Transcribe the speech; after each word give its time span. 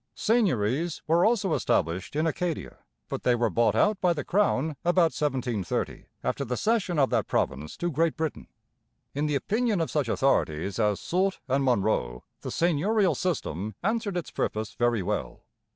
Seigneuries 0.15 1.03
were 1.05 1.23
also 1.23 1.53
established 1.53 2.15
in 2.15 2.25
Acadia; 2.25 2.77
but 3.07 3.21
they 3.21 3.35
were 3.35 3.51
bought 3.51 3.75
out 3.75 4.01
by 4.01 4.13
the 4.13 4.23
Crown 4.23 4.69
about 4.83 5.13
1730, 5.13 6.05
after 6.23 6.43
the 6.43 6.57
cession 6.57 6.97
of 6.97 7.11
that 7.11 7.27
province 7.27 7.77
to 7.77 7.91
Great 7.91 8.17
Britain. 8.17 8.47
In 9.13 9.27
the 9.27 9.35
opinion 9.35 9.79
of 9.79 9.91
such 9.91 10.09
authorities 10.09 10.79
as 10.79 10.99
Sulte 10.99 11.37
and 11.47 11.63
Munro 11.63 12.23
the 12.41 12.49
seigneurial 12.49 13.13
system 13.15 13.75
answered 13.83 14.17
its 14.17 14.31
purpose 14.31 14.73
very 14.73 15.03
well. 15.03 15.41